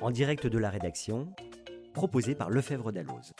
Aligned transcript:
En 0.00 0.12
direct 0.12 0.46
de 0.46 0.58
la 0.58 0.70
rédaction, 0.70 1.34
proposé 1.92 2.36
par 2.36 2.50
Lefebvre 2.50 2.92
Dalloz. 2.92 3.32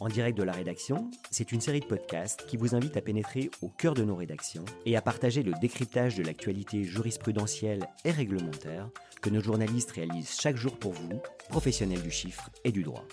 En 0.00 0.08
direct 0.08 0.36
de 0.36 0.42
la 0.42 0.52
rédaction, 0.52 1.10
c'est 1.30 1.50
une 1.50 1.62
série 1.62 1.80
de 1.80 1.86
podcasts 1.86 2.44
qui 2.46 2.58
vous 2.58 2.74
invite 2.74 2.98
à 2.98 3.00
pénétrer 3.00 3.50
au 3.62 3.70
cœur 3.70 3.94
de 3.94 4.04
nos 4.04 4.16
rédactions 4.16 4.66
et 4.84 4.98
à 4.98 5.00
partager 5.00 5.42
le 5.42 5.54
décryptage 5.58 6.16
de 6.16 6.22
l'actualité 6.22 6.84
jurisprudentielle 6.84 7.88
et 8.04 8.10
réglementaire 8.10 8.90
que 9.22 9.30
nos 9.30 9.40
journalistes 9.40 9.92
réalisent 9.92 10.38
chaque 10.38 10.56
jour 10.56 10.78
pour 10.78 10.92
vous, 10.92 11.22
professionnels 11.48 12.02
du 12.02 12.10
chiffre 12.10 12.50
et 12.64 12.70
du 12.70 12.82
droit. 12.82 13.06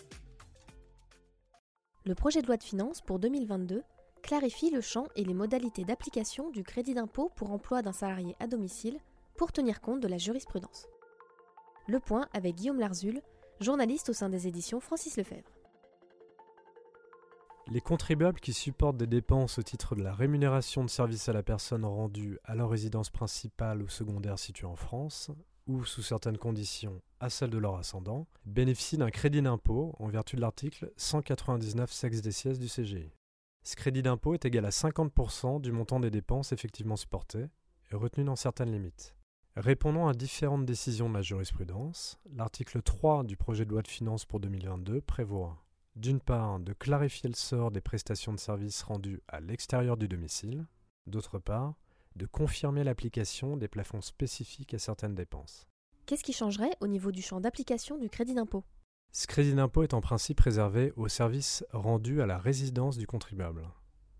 Le 2.03 2.13
projet 2.13 2.41
de 2.41 2.47
loi 2.47 2.57
de 2.57 2.63
finances 2.63 2.99
pour 2.99 3.19
2022 3.19 3.83
clarifie 4.21 4.69
le 4.69 4.81
champ 4.81 5.07
et 5.15 5.23
les 5.23 5.33
modalités 5.33 5.85
d'application 5.85 6.49
du 6.49 6.63
crédit 6.63 6.93
d'impôt 6.93 7.31
pour 7.37 7.51
emploi 7.51 7.81
d'un 7.81 7.93
salarié 7.93 8.35
à 8.41 8.47
domicile 8.47 8.99
pour 9.37 9.53
tenir 9.53 9.79
compte 9.79 10.01
de 10.01 10.09
la 10.09 10.17
jurisprudence. 10.17 10.89
Le 11.85 11.99
point 11.99 12.29
avec 12.33 12.55
Guillaume 12.55 12.79
Larzul, 12.79 13.21
journaliste 13.59 14.07
au 14.07 14.13
sein 14.13 14.29
des 14.29 14.47
éditions 14.47 14.79
Francis 14.79 15.17
Lefebvre. 15.17 15.49
Les 17.67 17.81
contribuables 17.81 18.39
qui 18.39 18.53
supportent 18.53 18.95
des 18.95 19.07
dépenses 19.07 19.59
au 19.59 19.63
titre 19.63 19.93
de 19.95 20.01
la 20.01 20.13
rémunération 20.13 20.85
de 20.85 20.89
services 20.89 21.27
à 21.27 21.33
la 21.33 21.43
personne 21.43 21.83
rendue 21.83 22.39
à 22.45 22.55
leur 22.55 22.69
résidence 22.69 23.09
principale 23.09 23.81
ou 23.81 23.89
secondaire 23.89 24.39
située 24.39 24.65
en 24.65 24.77
France, 24.77 25.29
ou 25.67 25.83
sous 25.83 26.03
certaines 26.03 26.37
conditions 26.37 27.01
à 27.19 27.29
celle 27.29 27.49
de 27.49 27.57
leur 27.57 27.75
ascendant, 27.75 28.27
bénéficient 28.45 28.97
d'un 28.97 29.11
crédit 29.11 29.41
d'impôt 29.41 29.93
en 29.99 30.07
vertu 30.07 30.37
de 30.37 30.41
l'article 30.41 30.89
199 30.95 31.91
sexe 31.91 32.21
des 32.21 32.53
du 32.53 32.67
CGI. 32.67 33.11
Ce 33.63 33.75
crédit 33.75 34.01
d'impôt 34.01 34.33
est 34.33 34.45
égal 34.45 34.65
à 34.65 34.69
50% 34.69 35.59
du 35.59 35.73
montant 35.73 35.99
des 35.99 36.11
dépenses 36.11 36.53
effectivement 36.53 36.95
supportées 36.95 37.47
et 37.91 37.95
retenu 37.95 38.23
dans 38.23 38.37
certaines 38.37 38.71
limites. 38.71 39.15
Répondant 39.55 40.07
à 40.07 40.13
différentes 40.13 40.65
décisions 40.65 41.09
de 41.09 41.13
la 41.13 41.21
jurisprudence, 41.21 42.17
l'article 42.35 42.81
3 42.81 43.23
du 43.23 43.37
projet 43.37 43.65
de 43.65 43.69
loi 43.69 43.83
de 43.83 43.87
finances 43.87 44.25
pour 44.25 44.39
2022 44.39 44.99
prévoit 45.01 45.63
d'une 45.95 46.19
part 46.19 46.59
de 46.59 46.73
clarifier 46.73 47.29
le 47.29 47.35
sort 47.35 47.69
des 47.69 47.79
prestations 47.79 48.33
de 48.33 48.39
services 48.39 48.81
rendues 48.81 49.21
à 49.27 49.41
l'extérieur 49.41 49.95
du 49.95 50.07
domicile, 50.07 50.65
d'autre 51.05 51.37
part 51.37 51.75
de 52.15 52.25
confirmer 52.25 52.83
l'application 52.83 53.55
des 53.55 53.67
plafonds 53.67 54.01
spécifiques 54.01 54.73
à 54.73 54.79
certaines 54.79 55.13
dépenses. 55.13 55.67
Qu'est-ce 56.07 56.23
qui 56.23 56.33
changerait 56.33 56.75
au 56.79 56.87
niveau 56.87 57.11
du 57.11 57.21
champ 57.21 57.39
d'application 57.39 57.99
du 57.99 58.09
crédit 58.09 58.33
d'impôt? 58.33 58.63
Ce 59.11 59.27
crédit 59.27 59.53
d'impôt 59.53 59.83
est 59.83 59.93
en 59.93 60.01
principe 60.01 60.39
réservé 60.39 60.93
aux 60.95 61.09
services 61.09 61.63
rendus 61.71 62.23
à 62.23 62.25
la 62.25 62.39
résidence 62.39 62.97
du 62.97 63.05
contribuable. 63.05 63.61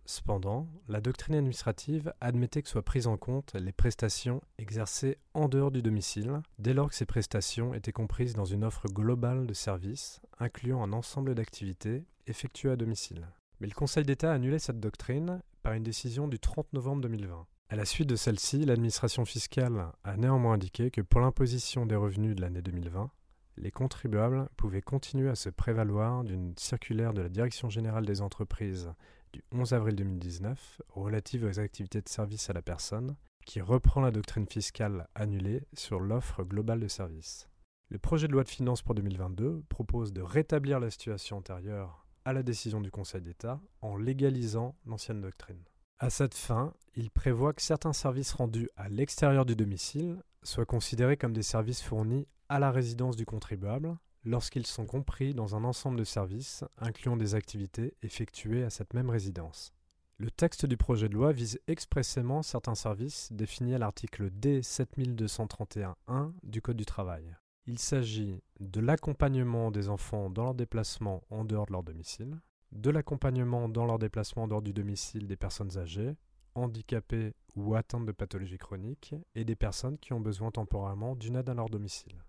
Cependant, 0.05 0.67
la 0.89 0.99
doctrine 0.99 1.35
administrative 1.35 2.13
admettait 2.19 2.61
que 2.61 2.67
soient 2.67 2.83
prises 2.83 3.07
en 3.07 3.15
compte 3.15 3.53
les 3.53 3.71
prestations 3.71 4.41
exercées 4.57 5.17
en 5.33 5.47
dehors 5.47 5.71
du 5.71 5.81
domicile, 5.81 6.41
dès 6.59 6.73
lors 6.73 6.89
que 6.89 6.95
ces 6.95 7.05
prestations 7.05 7.73
étaient 7.73 7.93
comprises 7.93 8.33
dans 8.33 8.45
une 8.45 8.65
offre 8.65 8.87
globale 8.89 9.47
de 9.47 9.53
services, 9.53 10.21
incluant 10.39 10.83
un 10.83 10.91
ensemble 10.91 11.35
d'activités 11.35 12.03
effectuées 12.27 12.71
à 12.71 12.75
domicile. 12.75 13.27
Mais 13.59 13.67
le 13.67 13.73
Conseil 13.73 14.03
d'État 14.03 14.31
a 14.31 14.35
annulé 14.35 14.59
cette 14.59 14.81
doctrine 14.81 15.41
par 15.61 15.73
une 15.73 15.83
décision 15.83 16.27
du 16.27 16.37
30 16.37 16.73
novembre 16.73 17.01
2020. 17.03 17.47
À 17.69 17.75
la 17.77 17.85
suite 17.85 18.09
de 18.09 18.17
celle-ci, 18.17 18.65
l'administration 18.65 19.23
fiscale 19.23 19.87
a 20.03 20.17
néanmoins 20.17 20.55
indiqué 20.55 20.91
que 20.91 21.01
pour 21.01 21.21
l'imposition 21.21 21.85
des 21.85 21.95
revenus 21.95 22.35
de 22.35 22.41
l'année 22.41 22.61
2020, 22.61 23.09
les 23.57 23.71
contribuables 23.71 24.49
pouvaient 24.57 24.81
continuer 24.81 25.29
à 25.29 25.35
se 25.35 25.49
prévaloir 25.49 26.23
d'une 26.23 26.53
circulaire 26.57 27.13
de 27.13 27.21
la 27.21 27.29
Direction 27.29 27.69
générale 27.69 28.05
des 28.05 28.21
entreprises 28.21 28.91
du 29.33 29.43
11 29.51 29.73
avril 29.73 29.95
2019 29.95 30.81
relative 30.89 31.43
aux 31.43 31.59
activités 31.59 32.01
de 32.01 32.07
service 32.07 32.49
à 32.49 32.53
la 32.53 32.61
personne, 32.61 33.15
qui 33.45 33.59
reprend 33.59 33.99
la 33.99 34.11
doctrine 34.11 34.47
fiscale 34.47 35.07
annulée 35.15 35.63
sur 35.73 35.99
l'offre 35.99 36.43
globale 36.43 36.79
de 36.79 36.87
services. 36.87 37.49
Le 37.89 37.99
projet 37.99 38.27
de 38.27 38.33
loi 38.33 38.43
de 38.43 38.49
finances 38.49 38.81
pour 38.81 38.95
2022 38.95 39.63
propose 39.69 40.13
de 40.13 40.21
rétablir 40.21 40.79
la 40.79 40.89
situation 40.89 41.37
antérieure 41.37 42.05
à 42.25 42.33
la 42.33 42.43
décision 42.43 42.79
du 42.79 42.91
Conseil 42.91 43.21
d'État 43.21 43.59
en 43.81 43.97
légalisant 43.97 44.75
l'ancienne 44.85 45.21
doctrine. 45.21 45.63
À 45.99 46.09
cette 46.09 46.35
fin, 46.35 46.73
il 46.95 47.11
prévoit 47.11 47.53
que 47.53 47.61
certains 47.61 47.93
services 47.93 48.33
rendus 48.33 48.69
à 48.75 48.89
l'extérieur 48.89 49.45
du 49.45 49.55
domicile 49.55 50.21
soient 50.43 50.65
considérés 50.65 51.17
comme 51.17 51.33
des 51.33 51.43
services 51.43 51.81
fournis 51.81 52.27
à 52.49 52.59
la 52.59 52.71
résidence 52.71 53.15
du 53.15 53.25
contribuable, 53.25 53.97
lorsqu'ils 54.25 54.67
sont 54.67 54.85
compris 54.85 55.33
dans 55.33 55.55
un 55.55 55.63
ensemble 55.63 55.97
de 55.97 56.03
services 56.03 56.63
incluant 56.77 57.17
des 57.17 57.35
activités 57.35 57.95
effectuées 58.01 58.63
à 58.63 58.69
cette 58.69 58.93
même 58.93 59.09
résidence. 59.09 59.73
Le 60.17 60.29
texte 60.31 60.65
du 60.65 60.77
projet 60.77 61.09
de 61.09 61.15
loi 61.15 61.31
vise 61.31 61.59
expressément 61.67 62.43
certains 62.43 62.75
services 62.75 63.29
définis 63.31 63.75
à 63.75 63.79
l'article 63.79 64.29
D 64.29 64.61
7231.1 64.61 66.31
du 66.43 66.61
Code 66.61 66.77
du 66.77 66.85
travail. 66.85 67.35
Il 67.65 67.79
s'agit 67.79 68.41
de 68.59 68.79
l'accompagnement 68.79 69.71
des 69.71 69.89
enfants 69.89 70.29
dans 70.29 70.43
leur 70.43 70.53
déplacement 70.53 71.23
en 71.29 71.45
dehors 71.45 71.65
de 71.65 71.71
leur 71.71 71.83
domicile, 71.83 72.39
de 72.71 72.89
l'accompagnement 72.89 73.69
dans 73.69 73.85
leur 73.85 73.99
déplacement 73.99 74.43
en 74.43 74.47
dehors 74.47 74.61
du 74.61 74.73
domicile 74.73 75.27
des 75.27 75.35
personnes 75.35 75.77
âgées, 75.77 76.15
handicapées 76.55 77.33
ou 77.55 77.75
atteintes 77.75 78.05
de 78.05 78.11
pathologies 78.11 78.57
chroniques, 78.57 79.15
et 79.33 79.45
des 79.45 79.55
personnes 79.55 79.97
qui 79.97 80.13
ont 80.13 80.19
besoin 80.19 80.51
temporairement 80.51 81.15
d'une 81.15 81.35
aide 81.35 81.49
à 81.49 81.53
leur 81.53 81.69
domicile. 81.69 82.23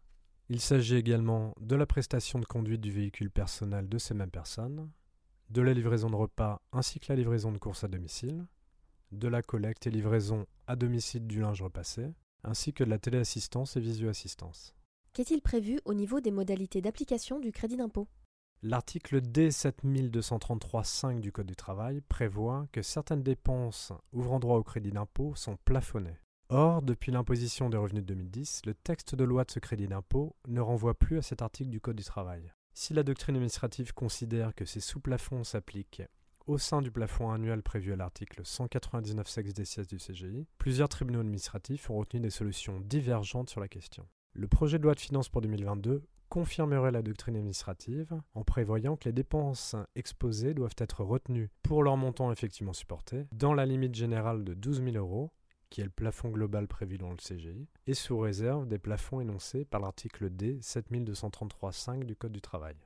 Il 0.50 0.60
s'agit 0.60 0.96
également 0.96 1.54
de 1.60 1.74
la 1.74 1.86
prestation 1.86 2.38
de 2.38 2.44
conduite 2.44 2.82
du 2.82 2.90
véhicule 2.90 3.30
personnel 3.30 3.88
de 3.88 3.96
ces 3.96 4.12
mêmes 4.12 4.30
personnes, 4.30 4.90
de 5.48 5.62
la 5.62 5.72
livraison 5.72 6.10
de 6.10 6.16
repas 6.16 6.60
ainsi 6.72 7.00
que 7.00 7.06
la 7.08 7.16
livraison 7.16 7.50
de 7.50 7.58
courses 7.58 7.84
à 7.84 7.88
domicile, 7.88 8.44
de 9.12 9.28
la 9.28 9.42
collecte 9.42 9.86
et 9.86 9.90
livraison 9.90 10.46
à 10.66 10.76
domicile 10.76 11.26
du 11.26 11.40
linge 11.40 11.62
repassé, 11.62 12.12
ainsi 12.42 12.74
que 12.74 12.84
de 12.84 12.90
la 12.90 12.98
téléassistance 12.98 13.76
et 13.76 13.80
visioassistance. 13.80 14.74
Qu'est-il 15.14 15.40
prévu 15.40 15.80
au 15.86 15.94
niveau 15.94 16.20
des 16.20 16.32
modalités 16.32 16.82
d'application 16.82 17.38
du 17.38 17.50
crédit 17.50 17.76
d'impôt? 17.76 18.08
L'article 18.62 19.20
D 19.20 19.48
7233.5 19.48 21.20
du 21.20 21.32
Code 21.32 21.46
du 21.46 21.56
travail 21.56 22.00
prévoit 22.02 22.66
que 22.72 22.82
certaines 22.82 23.22
dépenses 23.22 23.92
ouvrant 24.12 24.40
droit 24.40 24.58
au 24.58 24.62
crédit 24.62 24.90
d'impôt 24.90 25.34
sont 25.36 25.56
plafonnées. 25.64 26.18
Or, 26.50 26.82
depuis 26.82 27.10
l'imposition 27.10 27.70
des 27.70 27.78
revenus 27.78 28.02
de 28.02 28.14
2010, 28.14 28.62
le 28.66 28.74
texte 28.74 29.14
de 29.14 29.24
loi 29.24 29.44
de 29.44 29.50
ce 29.50 29.60
crédit 29.60 29.88
d'impôt 29.88 30.36
ne 30.46 30.60
renvoie 30.60 30.92
plus 30.92 31.16
à 31.16 31.22
cet 31.22 31.40
article 31.40 31.70
du 31.70 31.80
Code 31.80 31.96
du 31.96 32.04
travail. 32.04 32.52
Si 32.74 32.92
la 32.92 33.02
doctrine 33.02 33.36
administrative 33.36 33.94
considère 33.94 34.54
que 34.54 34.66
ces 34.66 34.80
sous-plafonds 34.80 35.44
s'appliquent 35.44 36.02
au 36.46 36.58
sein 36.58 36.82
du 36.82 36.90
plafond 36.90 37.30
annuel 37.30 37.62
prévu 37.62 37.94
à 37.94 37.96
l'article 37.96 38.42
199 38.44 39.26
sexe 39.26 39.54
des 39.54 39.64
sièges 39.64 39.86
du 39.86 39.96
CGI, 39.96 40.46
plusieurs 40.58 40.90
tribunaux 40.90 41.20
administratifs 41.20 41.88
ont 41.88 41.96
retenu 41.96 42.20
des 42.20 42.30
solutions 42.30 42.78
divergentes 42.80 43.48
sur 43.48 43.60
la 43.60 43.68
question. 43.68 44.06
Le 44.34 44.46
projet 44.46 44.78
de 44.78 44.82
loi 44.82 44.94
de 44.94 45.00
finances 45.00 45.30
pour 45.30 45.40
2022 45.40 46.02
confirmerait 46.28 46.90
la 46.90 47.00
doctrine 47.00 47.36
administrative 47.36 48.12
en 48.34 48.44
prévoyant 48.44 48.96
que 48.96 49.06
les 49.08 49.12
dépenses 49.12 49.76
exposées 49.94 50.52
doivent 50.52 50.76
être 50.78 51.04
retenues 51.04 51.48
pour 51.62 51.82
leur 51.82 51.96
montant 51.96 52.32
effectivement 52.32 52.72
supporté 52.74 53.26
dans 53.32 53.54
la 53.54 53.64
limite 53.64 53.94
générale 53.94 54.44
de 54.44 54.52
12 54.52 54.82
000 54.82 54.96
euros 54.96 55.32
qui 55.70 55.80
est 55.80 55.84
le 55.84 55.90
plafond 55.90 56.30
global 56.30 56.68
prévu 56.68 56.98
dans 56.98 57.10
le 57.10 57.16
CGI, 57.16 57.68
et 57.86 57.94
sous 57.94 58.18
réserve 58.18 58.66
des 58.66 58.78
plafonds 58.78 59.20
énoncés 59.20 59.64
par 59.64 59.80
l'article 59.80 60.30
D 60.30 60.58
7233.5 60.60 62.04
du 62.04 62.16
Code 62.16 62.32
du 62.32 62.40
travail. 62.40 62.76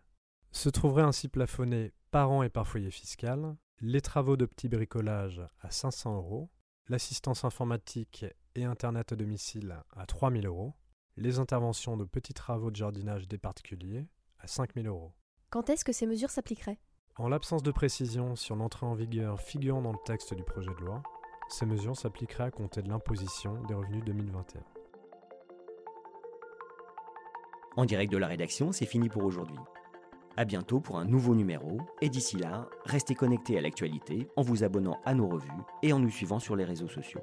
Se 0.52 0.68
trouveraient 0.68 1.02
ainsi 1.02 1.28
plafonnés 1.28 1.92
par 2.10 2.30
an 2.30 2.42
et 2.42 2.48
par 2.48 2.66
foyer 2.66 2.90
fiscal 2.90 3.56
les 3.80 4.00
travaux 4.00 4.36
de 4.36 4.46
petit 4.46 4.68
bricolage 4.68 5.40
à 5.60 5.70
500 5.70 6.16
euros, 6.16 6.50
l'assistance 6.88 7.44
informatique 7.44 8.24
et 8.54 8.64
Internet 8.64 9.12
à 9.12 9.16
domicile 9.16 9.76
à 9.94 10.06
3000 10.06 10.46
euros, 10.46 10.74
les 11.16 11.38
interventions 11.38 11.96
de 11.96 12.04
petits 12.04 12.34
travaux 12.34 12.70
de 12.70 12.76
jardinage 12.76 13.28
des 13.28 13.38
particuliers 13.38 14.06
à 14.38 14.46
5000 14.46 14.86
euros. 14.86 15.12
Quand 15.50 15.70
est-ce 15.70 15.84
que 15.84 15.92
ces 15.92 16.06
mesures 16.06 16.30
s'appliqueraient? 16.30 16.78
En 17.16 17.28
l'absence 17.28 17.62
de 17.62 17.72
précision 17.72 18.36
sur 18.36 18.54
l'entrée 18.54 18.86
en 18.86 18.94
vigueur 18.94 19.40
figurant 19.40 19.82
dans 19.82 19.92
le 19.92 19.98
texte 20.04 20.34
du 20.34 20.44
projet 20.44 20.70
de 20.70 20.84
loi, 20.84 21.02
ces 21.48 21.66
mesures 21.66 21.96
s'appliqueraient 21.96 22.44
à 22.44 22.50
compter 22.50 22.82
de 22.82 22.88
l'imposition 22.88 23.62
des 23.66 23.74
revenus 23.74 24.04
2021. 24.04 24.60
En 27.76 27.84
direct 27.84 28.12
de 28.12 28.18
la 28.18 28.26
rédaction, 28.26 28.72
c'est 28.72 28.86
fini 28.86 29.08
pour 29.08 29.24
aujourd'hui. 29.24 29.58
A 30.36 30.44
bientôt 30.44 30.80
pour 30.80 30.98
un 30.98 31.04
nouveau 31.04 31.34
numéro, 31.34 31.78
et 32.00 32.08
d'ici 32.08 32.36
là, 32.36 32.68
restez 32.84 33.14
connectés 33.14 33.56
à 33.56 33.60
l'actualité 33.60 34.28
en 34.36 34.42
vous 34.42 34.62
abonnant 34.62 34.98
à 35.04 35.14
nos 35.14 35.28
revues 35.28 35.50
et 35.82 35.92
en 35.92 35.98
nous 35.98 36.10
suivant 36.10 36.38
sur 36.38 36.54
les 36.54 36.64
réseaux 36.64 36.88
sociaux. 36.88 37.22